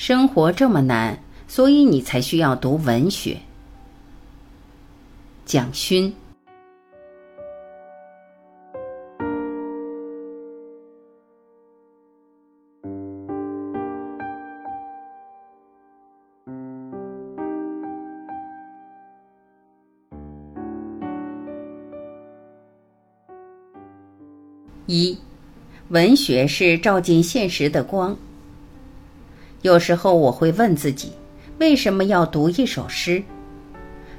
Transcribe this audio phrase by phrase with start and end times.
[0.00, 3.36] 生活这么难，所以你才需要读文学。
[5.44, 6.10] 蒋勋。
[24.86, 25.18] 一，
[25.90, 28.16] 文学是照进现实的光。
[29.62, 31.12] 有时候我会问自己，
[31.58, 33.22] 为什么要读一首诗？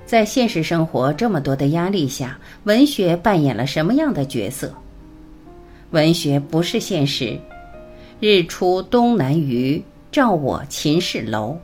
[0.06, 4.74] 在现实生活这么多的压力下，文学扮演了什么样的角色？
[5.92, 7.38] 文学不是现实。
[8.20, 11.58] 日出东南隅，照我秦氏楼。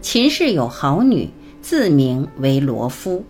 [0.00, 1.28] 秦氏有好女，
[1.60, 3.22] 自名为罗敷。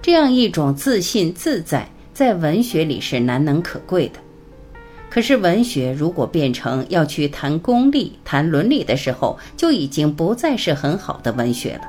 [0.00, 1.86] 这样一种自信自在。
[2.14, 4.18] 在文学里是难能可贵的，
[5.08, 11.82] 可是文学如果变成要去谈功利、谈伦理的时候，就已经不再是很好的文学了。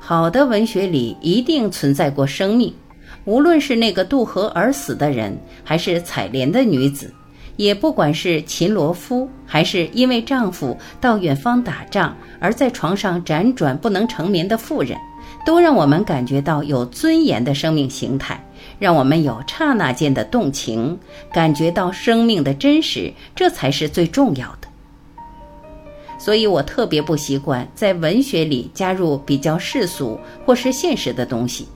[0.00, 2.72] 好的文学里一定存在过生命，
[3.24, 7.12] 无论是那个渡河而死的人，还是采莲的女子，
[7.56, 14.96] 也不管是秦罗敷，还是因为丈夫到远方打仗而在床上辗转不能成眠的妇人，
[15.44, 18.42] 都让我们感觉到有尊严的生命形态。
[18.78, 20.98] 让我们有刹那间的动情，
[21.32, 24.68] 感觉到生命的真实，这才是最重要的。
[26.18, 31.66] 所以我特别不习惯在文学里加入比较世俗或是现实的东西，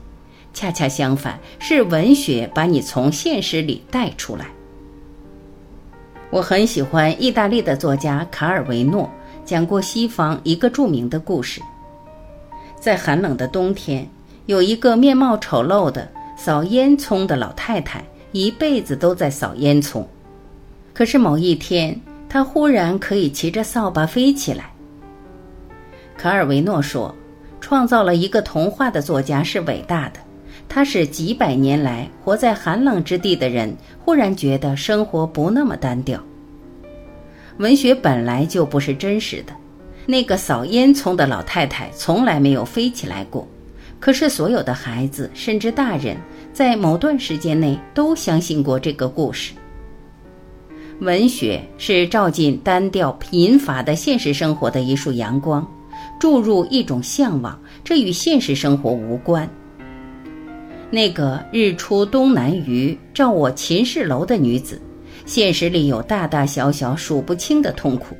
[0.53, 4.45] 恰恰相反，是文学把你从现实里带出来。
[6.29, 9.09] 我很喜欢意大利的作家卡尔维诺
[9.45, 11.61] 讲过西方一个著名的故事，
[12.79, 14.09] 在寒冷的冬天，
[14.45, 16.09] 有一个面貌丑陋的。
[16.45, 20.03] 扫烟囱的老太太一辈子都在扫烟囱，
[20.93, 24.69] 可是某一天，她忽然可以骑着扫把飞起来。
[26.17, 27.15] 卡尔维诺说
[27.61, 30.19] ：“创造了一个童话的作家是伟大的，
[30.67, 33.73] 他使几百年来活在寒冷之地的人
[34.03, 36.21] 忽然觉得生活不那么单调。
[37.59, 39.53] 文学本来就不是真实的，
[40.05, 43.47] 那个扫烟囱的老太太从来没有飞起来过。”
[43.99, 46.17] 可是，所有的孩子，甚至大人，
[46.53, 49.53] 在某段时间内都相信过这个故事。
[50.99, 55.67] 文学是照进单调贫乏的现实生活的一束阳光，
[56.19, 59.49] 注入一种向往，这与现实生活无关。
[60.91, 64.79] 那个日出东南隅，照我秦氏楼的女子，
[65.25, 68.15] 现实里有大大小小数不清的痛苦，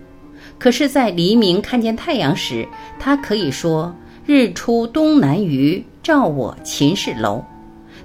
[0.58, 2.68] 可是，在黎明看见太阳时，
[3.00, 3.96] 她可以说。
[4.26, 7.44] 日出东南隅，照我秦氏楼。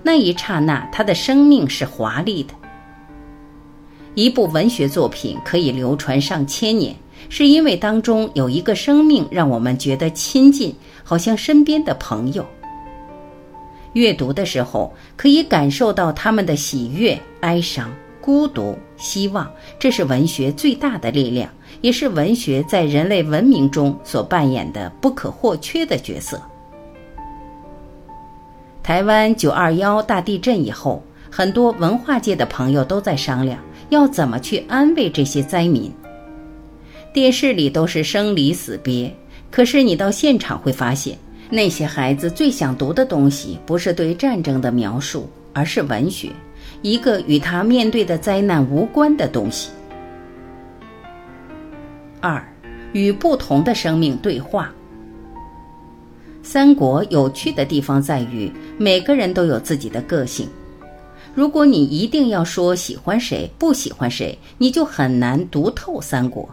[0.03, 2.55] 那一刹那，他的生命是华丽的。
[4.15, 6.95] 一部文学作品可以流传上千年，
[7.29, 12.45] 是因为当中有一个生命让我们觉得亲近，好像身边的朋友。
[13.93, 21.49] 阅读的时候，可以感受到他们的喜悦、哀伤、孤独、希望，这是文学最大的力量。
[21.81, 26.43] 也是文学在人类文明中所扮演的不可或缺的角色。
[28.89, 33.61] 台湾九二幺大地震以后，很多文化界的朋友都在商量
[33.91, 35.93] 要怎么去安慰这些灾民。
[37.13, 39.15] 电视里都是生离死别，
[39.51, 41.19] 可是你到现场会发现，
[41.51, 46.31] 那些孩子最想读的东西不是对战争的描述，而是文学，
[46.81, 49.71] 一个与他面对的灾难无关的东西。
[52.23, 52.43] 二，
[52.95, 54.73] 与不同的生命对话。
[56.51, 60.49] 三国有趣的地方在于，每个人都有自己的个性。
[61.35, 66.49] 如果你一定要说喜欢谁不喜欢谁，你就很难读透三国。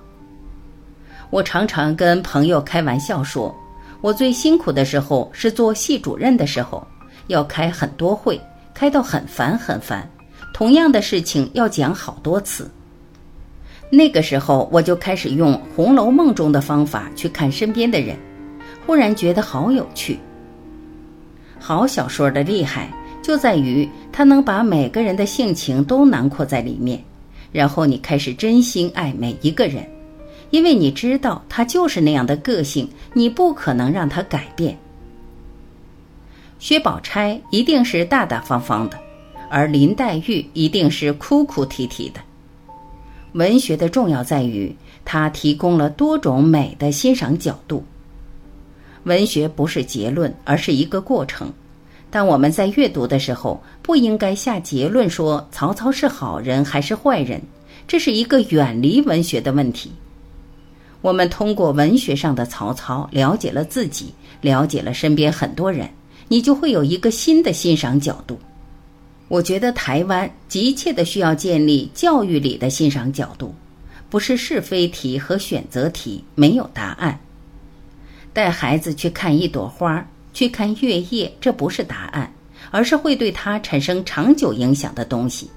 [1.30, 3.56] 我常常跟朋友开玩笑说，
[4.02, 6.86] 我最辛苦的时候是做系主任的时候，
[7.28, 8.38] 要开很多会，
[8.74, 10.06] 开到很烦很烦，
[10.54, 12.70] 同样的事情要讲好多次。
[13.90, 18.18] 那个时候，我就开始用《红楼梦》中的方法去看身边的人，
[18.86, 20.20] 忽然觉得好有趣。
[21.60, 22.90] 好小说的厉害
[23.24, 27.04] 就在于它能把每个人的性情都囊括在里面，
[27.52, 29.84] 然后你开始真心爱每一个人，
[30.52, 34.78] 因为你知道他就是那样的个性，你不可能让他改变。
[36.60, 39.00] 薛宝钗一定是大大方方的，
[39.50, 42.20] 而林黛玉一定是哭哭啼啼的。
[43.34, 44.74] 文学的重要在于，
[45.04, 47.84] 它提供了多种美的欣赏角度。
[49.06, 51.52] 文学不是结论，而是一个过程。
[52.12, 57.42] 当我们在阅读的时候，不应该下结论说曹操是好人还是坏人，
[57.88, 59.92] 这是一个远离文学的问题。
[61.02, 65.90] 我们通过文学上的曹操了解了自己，了解了身边很多人，
[66.28, 68.40] 你就会有一个新的欣赏角度。
[69.28, 73.54] 我觉得台湾急切的需要建立教育里的欣赏角度，
[74.10, 77.20] 不是是非题和选择题，没有答案。
[78.36, 82.30] 带孩子去看一朵花，去看月夜，这不是答案，
[82.70, 85.50] 而是会对他产生长久影响的东西。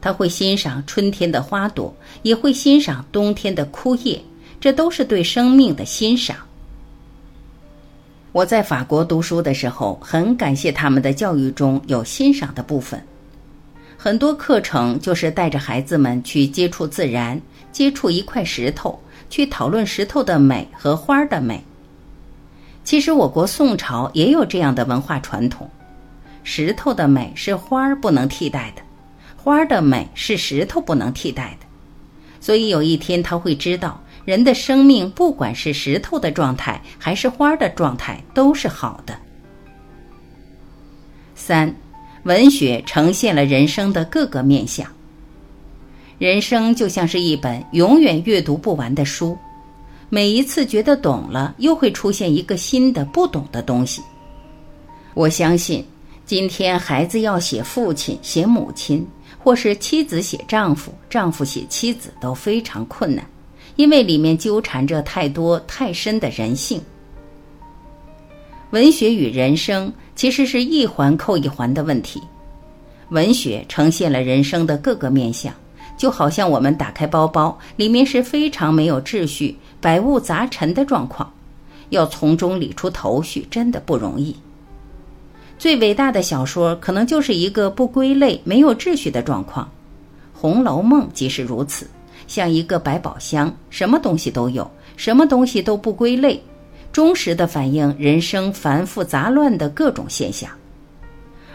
[0.00, 4.18] 他会欣赏春天的花朵，也会欣赏冬天的枯叶，
[4.58, 6.34] 这都是对生命的欣赏。
[8.32, 12.98] 我在法国读书的时候，很感谢他们的教育中有欣赏的部分。
[13.98, 17.38] 很多课程就是带着孩子们去接触自然，
[17.70, 21.62] 接触一块石头，去讨论石头的美和花的美。
[22.88, 25.68] 其实我国宋朝也有这样的文化传统，
[26.42, 28.80] 石头的美是花儿不能替代的，
[29.36, 31.66] 花儿的美是石头不能替代的。
[32.40, 39.14] 所以有一天他会知道，人的生命不管是石头的状态还是花儿的状态都是好的。
[41.34, 41.70] 三，
[42.22, 44.90] 文学呈现了人生的各个面相。
[46.16, 49.36] 人生就像是一本永远阅读不完的书。
[50.10, 54.00] 每一次觉得懂了，又会出现一个新的不懂的东西。
[55.12, 55.84] 我相信，
[56.24, 59.06] 今天孩子要写父亲、写母亲，
[59.38, 63.22] 或是妻子写丈夫、丈夫写妻子，都非常困难，
[63.76, 66.80] 因为里面纠缠着太多太深的人性。
[68.70, 72.22] 文学与人生其实是一环扣一环的问题。
[73.10, 75.52] 文学呈现了人生的各个面相，
[75.98, 79.58] 就好像我们打开包包，里面是非常没有秩序。
[79.80, 81.30] 百物杂陈的状况，
[81.90, 84.34] 要从中理出头绪，真的不容易。
[85.58, 89.66] 最伟大的小说，可能就是一个不归类、没有秩序的状况，
[90.32, 91.86] 《红楼梦》即是如此，
[92.26, 96.42] 像一个百宝箱，什么东西都有，什么东西都不归类，
[96.92, 100.50] 忠实的反映人生繁复杂乱的各种现象。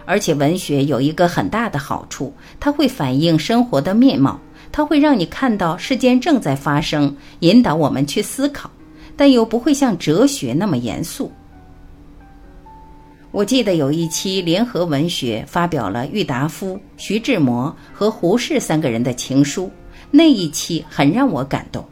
[0.05, 4.39] 而且，文学有一个很大的好处，它会反映生活的面貌。
[4.71, 8.71] 它会让你看到事件正在发生，引导我们去思考，
[9.15, 11.31] 但又不会像哲学那么严肃。
[13.31, 19.69] 我记得有一期联合文学发表了郁达夫、徐志摩和胡适三个人的情书，
[20.09, 21.85] 那一期很让我感动。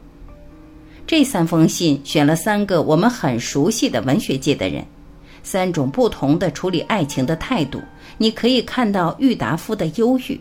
[1.06, 4.84] 这三封信选了三个我们很熟悉的文学界的人，
[5.44, 7.82] 三种不同的处理爱情的态度，
[8.18, 10.40] 你可以看到郁达夫的忧郁。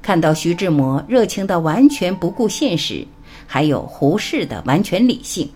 [0.00, 3.06] 看到徐志摩热情的完全不顾现实，
[3.46, 5.48] 还有胡适的完全理性。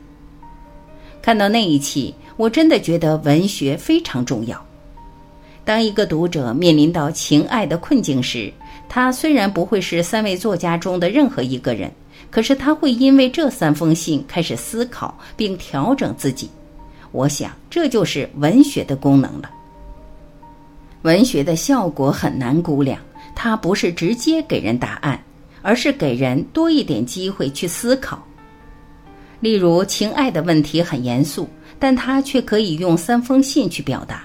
[1.21, 4.65] 看到那一期，我真的觉得文学非常重要。
[5.65, 8.53] 当一个读者面临到情爱的困境时，
[8.89, 11.91] 他虽然不会是三位作家中的任何一个人，
[12.31, 16.49] 可是他会因为这三封信开始思考并调整自己。
[17.17, 19.51] 我想，这就是文学的功能了。
[21.03, 23.01] 文学的效果很难估量。
[23.39, 25.23] 它不是直接给人答案，
[25.61, 28.27] 而是给人多一点机会去思考。
[29.41, 31.47] 例如，情爱的问题很严肃，
[31.79, 34.23] 但它却可以用三封信去表达。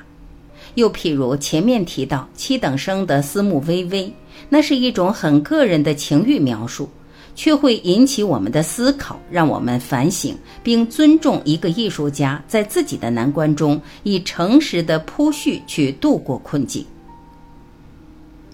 [0.76, 4.12] 又譬如前面提到七等生的思慕微微，
[4.48, 6.90] 那是一种很个人的情欲描述，
[7.36, 16.86] 却会引起我们的思考，让我们反省并尊重一个艺术家在自己的难关中以诚实的铺叙去度过困境。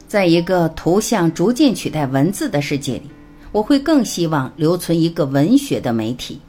[0.08, 3.10] 在一个图像逐渐取代文字的世界里，
[3.51, 6.40] 我会更希望留存一个文学的媒体，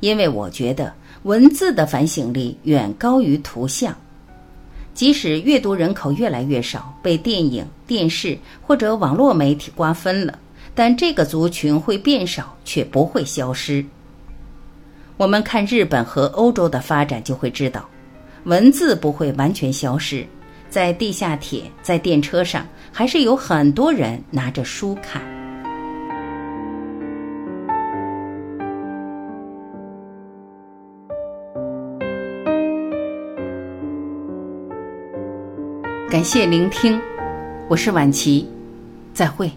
[0.00, 3.96] 因为我觉得文字的反省力远高于图像。
[4.92, 10.38] 即使阅读人口越来越少，被电影、电视或者网络媒体瓜分了，
[10.78, 13.84] 但这个族群会变少，却不会消失。
[15.16, 17.84] 我们看日本和欧洲的发展，就会知道，
[18.44, 20.24] 文字不会完全消失。
[20.70, 25.20] 在地下铁，在电车上，还是有很多人拿着书看。
[36.08, 37.00] 感谢聆听，
[37.68, 38.48] 我是晚琪，
[39.12, 39.50] 再会。